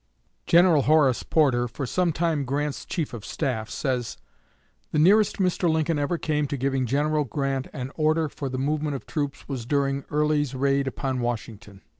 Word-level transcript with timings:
General 0.47 0.81
Horace 0.81 1.21
Porter, 1.21 1.67
for 1.67 1.85
some 1.85 2.11
time 2.11 2.43
Grant's 2.43 2.85
chief 2.85 3.13
of 3.13 3.23
staff, 3.23 3.69
says: 3.69 4.17
"The 4.91 4.97
nearest 4.97 5.37
Mr. 5.37 5.69
Lincoln 5.69 5.99
ever 5.99 6.17
came 6.17 6.47
to 6.47 6.57
giving 6.57 6.87
General 6.87 7.23
Grant 7.23 7.67
an 7.71 7.91
order 7.93 8.27
for 8.27 8.49
the 8.49 8.57
movement 8.57 8.95
of 8.95 9.05
troops 9.05 9.47
was 9.47 9.67
during 9.67 10.03
Early's 10.09 10.55
raid 10.55 10.87
upon 10.87 11.19
Washington. 11.19 11.83